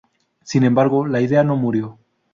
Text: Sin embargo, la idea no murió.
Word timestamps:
Sin 0.43 0.63
embargo, 0.63 1.05
la 1.05 1.21
idea 1.21 1.43
no 1.43 1.55
murió. 1.57 1.99